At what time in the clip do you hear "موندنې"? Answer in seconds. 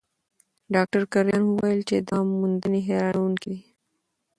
2.41-2.79